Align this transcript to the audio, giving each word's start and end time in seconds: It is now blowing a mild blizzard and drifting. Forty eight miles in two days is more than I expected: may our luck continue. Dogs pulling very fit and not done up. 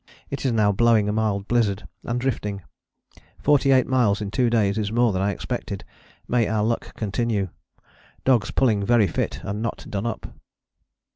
It 0.31 0.47
is 0.47 0.51
now 0.51 0.71
blowing 0.71 1.07
a 1.07 1.13
mild 1.13 1.47
blizzard 1.47 1.87
and 2.03 2.19
drifting. 2.19 2.63
Forty 3.37 3.71
eight 3.71 3.85
miles 3.85 4.19
in 4.19 4.31
two 4.31 4.49
days 4.49 4.79
is 4.79 4.91
more 4.91 5.13
than 5.13 5.21
I 5.21 5.29
expected: 5.29 5.83
may 6.27 6.47
our 6.47 6.63
luck 6.63 6.95
continue. 6.95 7.49
Dogs 8.25 8.49
pulling 8.49 8.83
very 8.83 9.05
fit 9.05 9.41
and 9.43 9.61
not 9.61 9.85
done 9.91 10.07
up. 10.07 10.33